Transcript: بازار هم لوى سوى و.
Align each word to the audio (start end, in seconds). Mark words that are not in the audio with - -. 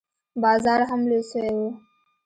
بازار 0.41 0.79
هم 0.89 1.01
لوى 1.09 1.23
سوى 1.31 1.51
و. 1.57 1.61